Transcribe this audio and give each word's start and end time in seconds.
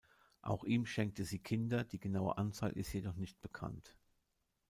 Auch 0.41 0.63
ihm 0.63 0.87
schenkte 0.87 1.25
sie 1.25 1.37
Kinder, 1.37 1.83
die 1.83 1.99
genaue 1.99 2.35
Anzahl 2.39 2.71
ist 2.71 2.91
jedoch 2.91 3.13
nicht 3.17 3.39
bekannt. 3.39 3.93